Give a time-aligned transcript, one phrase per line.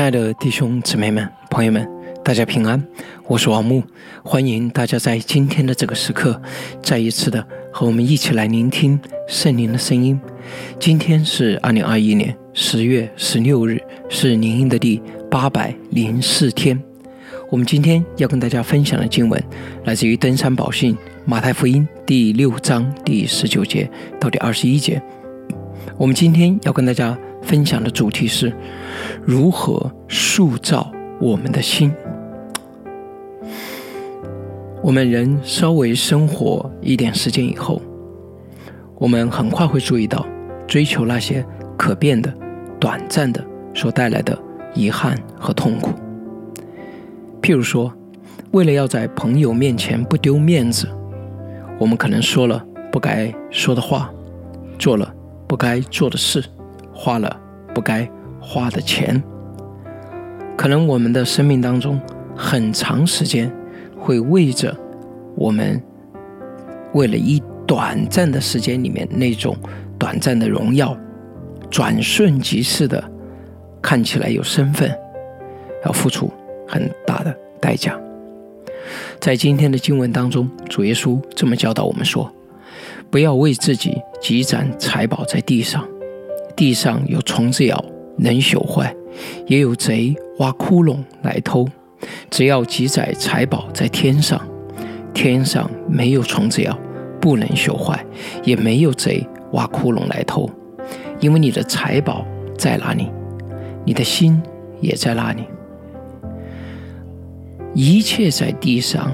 [0.00, 1.86] 亲爱的弟兄姊妹们、朋友们，
[2.24, 2.82] 大家平安，
[3.26, 3.82] 我是王木，
[4.24, 6.40] 欢迎大家在今天的这个时刻，
[6.82, 8.98] 再一次的和我们一起来聆听
[9.28, 10.18] 圣灵的声音。
[10.78, 13.78] 今天是二零二一年十月十六日，
[14.08, 16.82] 是灵音的第八百零四天。
[17.50, 19.38] 我们今天要跟大家分享的经文，
[19.84, 23.86] 来自于登山宝训马太福音第六章第十九节
[24.18, 25.02] 到第二十一节。
[25.98, 27.18] 我们今天要跟大家。
[27.42, 28.52] 分享的主题是
[29.24, 31.92] 如何塑造我们的心。
[34.82, 37.80] 我们人稍微生活一点时间以后，
[38.96, 40.26] 我们很快会注意到，
[40.66, 41.44] 追求那些
[41.76, 42.32] 可变的、
[42.78, 44.38] 短暂的所带来的
[44.74, 45.90] 遗憾和痛苦。
[47.42, 47.92] 譬如说，
[48.52, 50.88] 为了要在朋友面前不丢面子，
[51.78, 54.10] 我们可能说了不该说的话，
[54.78, 55.12] 做了
[55.46, 56.42] 不该做的事。
[57.02, 57.34] 花了
[57.74, 58.06] 不该
[58.38, 59.22] 花的钱，
[60.54, 61.98] 可能我们的生命当中
[62.36, 63.50] 很长时间
[63.98, 64.76] 会为着
[65.34, 65.82] 我们
[66.92, 69.56] 为了一短暂的时间里面那种
[69.98, 70.94] 短暂的荣耀，
[71.70, 73.02] 转瞬即逝的
[73.80, 74.94] 看起来有身份，
[75.86, 76.30] 要付出
[76.68, 77.98] 很大的代价。
[79.18, 82.30] 在今天的经文当中，主耶稣这么教导我们说：
[83.10, 85.88] 不要为自己积攒财宝在地上。
[86.60, 87.82] 地上有虫子咬，
[88.18, 88.94] 能朽坏；
[89.46, 91.66] 也有贼挖窟窿来偷。
[92.28, 94.38] 只要积载财宝在天上，
[95.14, 96.78] 天上没有虫子咬，
[97.18, 97.96] 不能朽坏；
[98.44, 100.46] 也没有贼挖窟窿来偷。
[101.18, 102.26] 因为你的财宝
[102.58, 103.10] 在哪里，
[103.86, 104.38] 你的心
[104.82, 105.44] 也在那里。
[107.72, 109.10] 一切在地上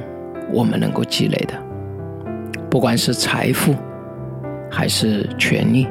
[0.53, 1.55] 我们能够积累的，
[2.69, 3.72] 不管是财富，
[4.69, 5.86] 还是权利。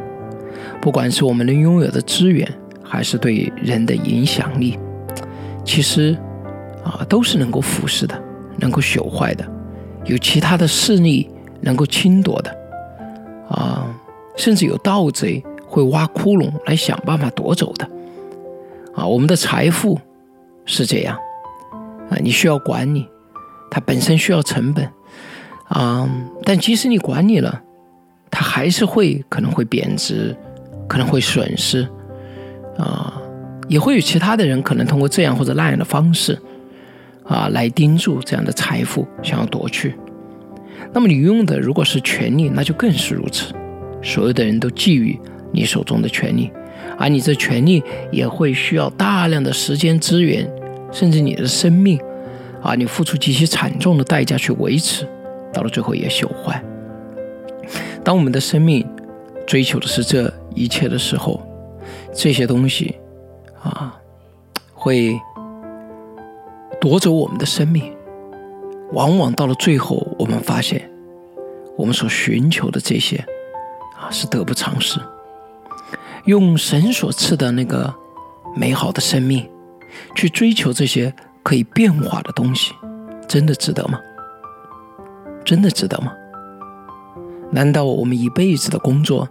[0.81, 2.47] 不管是我们能拥有的资源，
[2.83, 4.77] 还是对人的影响力，
[5.63, 6.15] 其实
[6.83, 8.23] 啊都是能够腐蚀的，
[8.57, 9.43] 能够朽坏的，
[10.03, 11.27] 有其他的势力
[11.61, 12.55] 能够侵夺的，
[13.49, 13.87] 啊，
[14.37, 17.89] 甚至有盗贼会挖窟窿来想办法夺走的，
[18.93, 19.99] 啊，我们的财富
[20.65, 21.17] 是这样，
[22.09, 23.09] 啊，你需要管理，
[23.71, 24.87] 它本身需要成本，
[25.69, 26.07] 啊，
[26.43, 27.63] 但即使你管理了，
[28.29, 30.37] 它还是会可能会贬值。
[30.87, 31.87] 可能会损失，
[32.77, 33.21] 啊，
[33.67, 36.37] 也会有其他的人可能通过这样或者那样的方式，
[37.23, 39.95] 啊，来盯住这样的财富，想要夺去。
[40.93, 43.53] 那么你用的如果是权力，那就更是如此。
[44.01, 45.17] 所有的人都觊觎
[45.51, 46.51] 你手中的权力，
[46.97, 50.47] 而你这权力也会需要大量的时间资源，
[50.91, 51.99] 甚至你的生命，
[52.61, 55.07] 啊，你付出极其惨重的代价去维持，
[55.51, 56.63] 到了最后也朽坏。
[58.03, 58.87] 当我们的生命
[59.47, 60.31] 追求的是这。
[60.55, 61.41] 一切的时候，
[62.13, 62.97] 这些东西
[63.61, 63.95] 啊，
[64.73, 65.19] 会
[66.81, 67.93] 夺走我们的生命。
[68.93, 70.89] 往往到了最后，我们发现，
[71.77, 73.17] 我们所寻求的这些
[73.99, 74.99] 啊，是得不偿失。
[76.25, 77.93] 用神所赐的那个
[78.55, 79.49] 美好的生命，
[80.15, 82.73] 去追求这些可以变化的东西，
[83.27, 83.99] 真的值得吗？
[85.43, 86.13] 真的值得吗？
[87.51, 89.27] 难道我们一辈子的工作？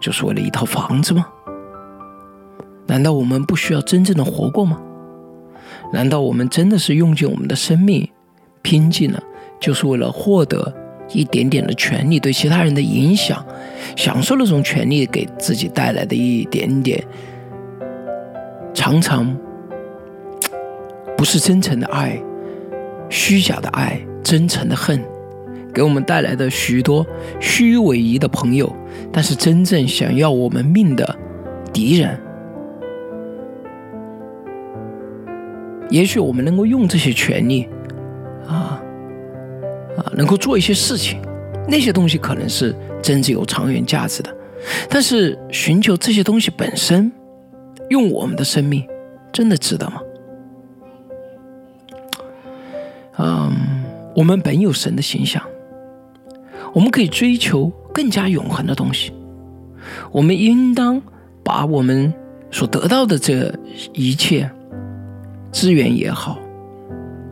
[0.00, 1.26] 就是为了一套房子吗？
[2.86, 4.80] 难道我们不需要真正的活过吗？
[5.92, 8.08] 难道我们真的是用尽我们的生命，
[8.62, 9.22] 拼尽了，
[9.60, 10.72] 就是为了获得
[11.12, 13.44] 一点点的权利，对其他人的影响，
[13.96, 17.04] 享受那种权利给自己带来的一点点，
[18.74, 19.36] 常常
[21.16, 22.20] 不是真诚的爱，
[23.08, 25.02] 虚假的爱，真诚的恨。
[25.76, 27.06] 给我们带来的许多
[27.38, 28.74] 虚伪仪的朋友，
[29.12, 31.14] 但是真正想要我们命的
[31.70, 32.18] 敌人，
[35.90, 37.68] 也许我们能够用这些权利，
[38.48, 38.80] 啊
[39.98, 41.20] 啊，能够做一些事情，
[41.68, 44.34] 那些东西可能是真正有长远价值的。
[44.88, 47.12] 但是寻求这些东西本身，
[47.90, 48.82] 用我们的生命，
[49.30, 50.00] 真的值得吗？
[53.18, 53.52] 嗯，
[54.14, 55.42] 我们本有神的形象。
[56.76, 59.10] 我们可以追求更加永恒的东西，
[60.12, 61.00] 我们应当
[61.42, 62.12] 把我们
[62.50, 63.50] 所得到的这
[63.94, 64.50] 一切
[65.50, 66.38] 资源也好，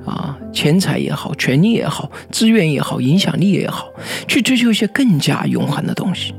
[0.06, 3.93] 啊，钱财也好，权利也好，资源也好，影响力也好，
[4.26, 6.35] 去追求一些更加永恒的东西。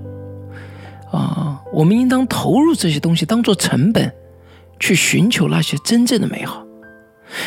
[1.11, 4.11] 啊，我们应当投入这些东西，当做成本，
[4.79, 6.65] 去寻求那些真正的美好。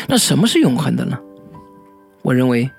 [0.07, 1.19] 那什么是永恒的呢？
[2.21, 2.71] 我认为，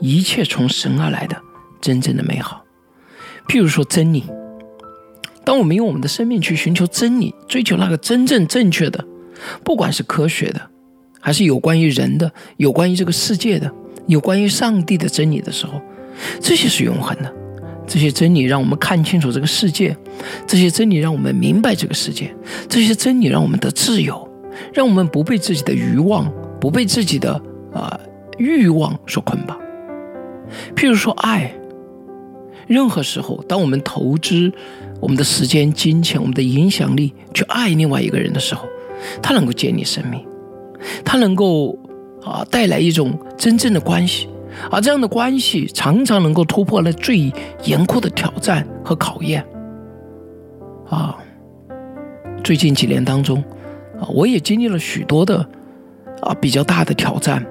[0.00, 1.36] 一切从神而来的。
[1.80, 2.64] 真正的美好，
[3.48, 4.24] 譬如说真理。
[5.44, 9.04] 当我们用我们的生命去寻求真理，追求那个真正正确的，
[9.64, 10.60] 不管是科学的，
[11.18, 13.70] 还是有关于人的、有关于这个世界的、
[14.06, 15.80] 有关于上帝的真理的时候，
[16.40, 17.34] 这些是永恒的。
[17.86, 19.96] 这些真理让我们看清楚这个世界，
[20.46, 22.32] 这些真理让我们明白这个世界，
[22.68, 24.30] 这些真理让我们得自由，
[24.72, 27.32] 让我们不被自己的欲望、不被自己的
[27.74, 27.98] 啊
[28.38, 29.58] 欲望所捆绑。
[30.76, 31.52] 譬如说爱，
[32.70, 34.52] 任何时候，当我们投资
[35.00, 38.68] 我们的时间、金钱、我们的影响力去爱另外一个人的时候，
[39.20, 40.24] 它能够建立生命，
[41.04, 41.76] 它能够
[42.22, 44.28] 啊带来一种真正的关系。
[44.70, 47.32] 而这样的关系常常能够突破了最
[47.64, 49.44] 严酷的挑战和考验。
[50.88, 51.18] 啊，
[52.44, 53.42] 最近几年当中，
[53.98, 55.44] 啊，我也经历了许多的
[56.20, 57.44] 啊比较大的挑战，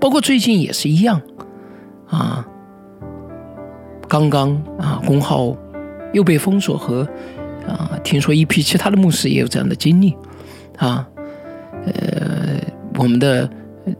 [0.00, 1.20] 包括最近也是一样。
[2.08, 2.46] 啊，
[4.12, 5.56] 刚刚啊，公号
[6.12, 7.08] 又被封锁和
[7.66, 10.14] 啊，听说一批其他的牧师也有这样的经历。
[10.76, 11.08] 啊，
[11.86, 12.60] 呃，
[12.98, 13.48] 我们的。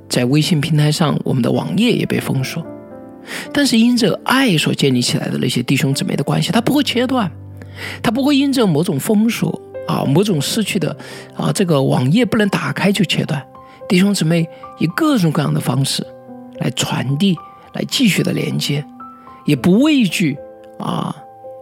[0.08, 2.64] 在微信平台上，我们的网页也被封锁，
[3.52, 7.28] 但是因着爱所建立起来的那些弟兄姊妹的关系，它不会切断，
[8.00, 10.96] 它不会因着某种封锁啊、某种失去的
[11.34, 13.44] 啊这个网页不能打开就切断。
[13.88, 14.48] 弟兄姊妹
[14.78, 16.06] 以各种各样的方式
[16.60, 17.36] 来传递，
[17.72, 18.84] 来继续的连接，
[19.44, 20.36] 也不畏惧
[20.78, 21.16] 啊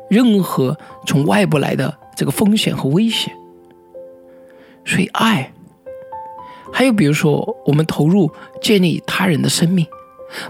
[0.09, 3.33] 任何从外部来的这个风险和危险，
[4.85, 5.53] 所以爱。
[6.73, 8.31] 还有，比如说，我们投入
[8.63, 9.85] 建立他人的生命，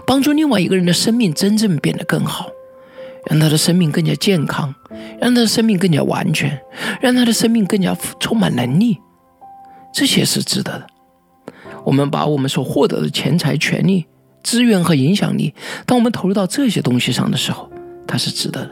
[0.05, 2.47] 帮助另外一个人的生命真正变得更好，
[3.25, 4.75] 让他的生命更加健康，
[5.19, 6.61] 让他的生命更加完全，
[7.01, 8.99] 让他的生命更加充满能力，
[9.91, 10.87] 这些是值得的。
[11.83, 14.05] 我们把我们所获得的钱财、权利、
[14.43, 15.53] 资源和影响力，
[15.85, 17.69] 当我们投入到这些东西上的时候，
[18.07, 18.71] 它是值得的。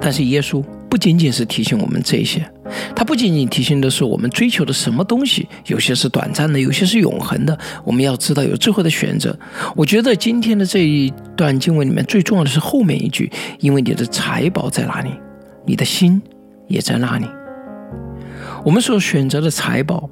[0.00, 2.48] 但是耶稣不仅仅是提醒我们这些，
[2.94, 7.58] 他不仅仅提醒的是我们追求的什么东西，有些是短暂的，有些是永恒的。
[7.84, 9.36] 我们要知道有智慧的选择。
[9.74, 13.28] 我觉得今天的这一段经文里面最重要的是后面一句，
[13.58, 15.10] 因为你的财宝在哪里，
[15.66, 16.22] 你的心
[16.68, 17.26] 也在哪里。
[18.64, 20.08] 我们所选择的财宝，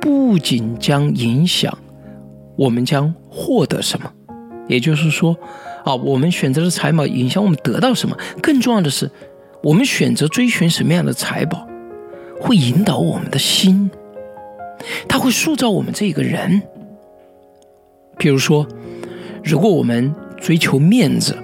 [0.00, 1.76] 不仅将影响
[2.60, 4.12] 我们将获得什么，
[4.68, 5.34] 也就是说。
[5.82, 8.14] 啊，我们选择的财宝影响我们得到什么？
[8.42, 9.10] 更重要的是，
[9.62, 11.66] 我们选择追寻什么样的财宝，
[12.38, 13.90] 会引导我们的心，
[15.08, 16.60] 它会塑造我们这个人。
[18.18, 18.66] 比如说，
[19.42, 21.34] 如果我们追求面子，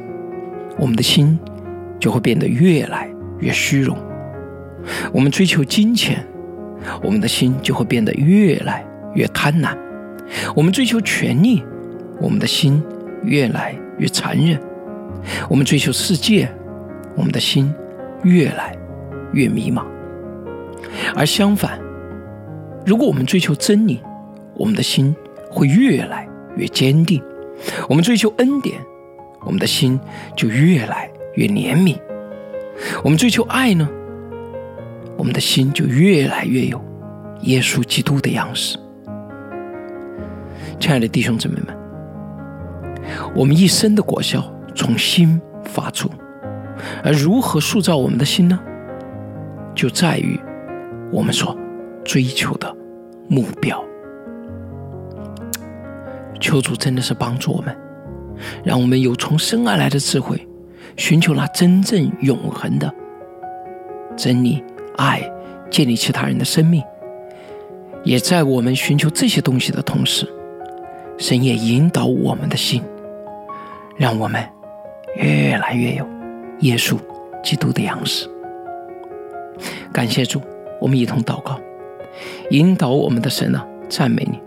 [0.78, 1.38] 我们的心
[1.98, 3.08] 就会变得越来
[3.40, 3.96] 越虚荣；
[5.14, 6.22] 我们追求金钱，
[7.02, 8.84] 我们的心就会变得越来
[9.14, 9.74] 越贪婪；
[10.55, 11.62] 我们追求权力，
[12.20, 12.82] 我们的心
[13.25, 13.75] 越来。
[13.99, 14.61] 越残忍，
[15.49, 16.46] 我们追求世界，
[17.17, 17.75] 我们的心
[18.25, 18.76] 越来
[19.32, 19.87] 越迷茫；
[21.14, 21.81] 而相反，
[22.84, 24.02] 如果我们追求真理，
[24.52, 25.17] 我们的心
[25.50, 26.28] 会越来
[26.58, 27.23] 越坚定；
[27.88, 28.78] 我们追求恩典，
[29.46, 29.99] 我们的心
[30.37, 31.96] 就越来越怜悯；
[33.02, 33.88] 我们追求爱呢，
[35.17, 36.78] 我们的心就越来越有
[37.44, 38.76] 耶稣基督的样式。
[40.78, 41.76] 亲爱的弟兄姊妹们。
[43.35, 44.42] 我们一生的果效
[44.75, 46.11] 从心发出，
[47.04, 48.59] 而如何塑造我们的心呢？
[49.75, 50.38] 就在于
[51.12, 51.56] 我们所
[52.04, 52.75] 追求的
[53.28, 53.83] 目标。
[56.40, 57.76] 求主真的是帮助我们，
[58.64, 60.47] 让我们有从生而来的智慧，
[60.97, 62.92] 寻求那真正永恒的
[64.16, 64.62] 真理、
[64.97, 65.23] 爱，
[65.71, 66.83] 建立其他人的生命。
[68.04, 70.26] 也在我们寻求这些东西的同时，
[71.18, 72.82] 神也引导我们的心。
[73.96, 74.46] 让我们
[75.16, 76.06] 越来越有
[76.61, 76.99] 耶稣
[77.42, 78.28] 基督的样式。
[79.90, 80.38] 感谢主，
[80.78, 81.58] 我们一同祷告，
[82.50, 84.38] 引导我们的神啊，赞美你，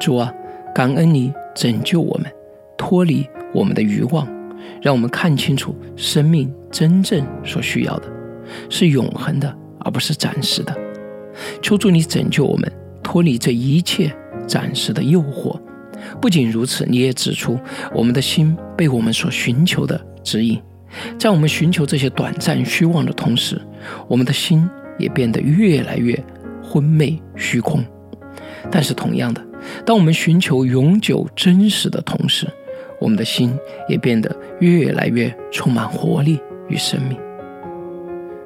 [0.00, 0.32] 主啊，
[0.74, 2.32] 感恩你拯救我们，
[2.78, 4.26] 脱离我们的欲望，
[4.80, 8.10] 让我们看清楚生命真正所需要的，
[8.70, 10.74] 是永恒的，而不是暂时的。
[11.60, 14.10] 求主你拯救我们，脱离这一切
[14.46, 15.60] 暂时的诱惑。
[16.20, 17.58] 不仅如此，你也指出
[17.92, 20.60] 我们的心被我们所寻求的指引，
[21.18, 23.60] 在我们寻求这些短暂虚妄的同时，
[24.08, 24.68] 我们的心
[24.98, 26.18] 也变得越来越
[26.62, 27.84] 昏昧虚空。
[28.70, 29.44] 但是同样的，
[29.84, 32.46] 当我们寻求永久真实的同时，
[32.98, 33.54] 我们的心
[33.88, 37.18] 也变得越来越充满活力与生命。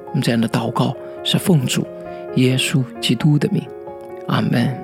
[0.07, 1.85] 我们这样的祷告是奉主
[2.35, 3.63] 耶稣基督的名，
[4.27, 4.75] 阿门。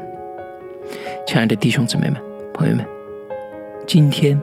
[1.28, 2.35] 亲爱的弟兄姊妹们。
[2.56, 2.88] 朋友们，
[3.86, 4.40] 今天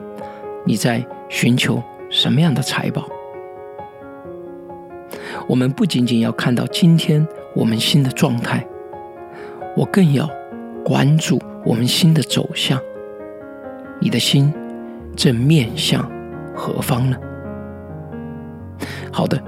[0.65, 3.09] 你在寻求什么样的财宝？
[5.47, 8.63] 我们不仅仅要看到今天我们心的状态，
[9.75, 10.29] 我更要
[10.85, 12.79] 关注我们心的走向。
[13.99, 14.53] 你的心
[15.15, 16.07] 正面向
[16.53, 17.17] 何方呢？
[19.11, 19.41] 好的，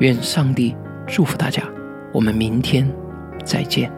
[0.00, 0.74] 愿上帝
[1.06, 1.62] 祝福大家，
[2.12, 2.90] 我们明天
[3.44, 3.88] 再见。